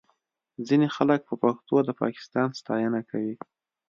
ځینې 0.67 0.87
خلک 0.95 1.19
په 1.29 1.33
پښتو 1.41 1.75
د 1.87 1.89
پاکستان 2.01 2.47
ستاینه 2.59 3.01
کوي 3.09 3.35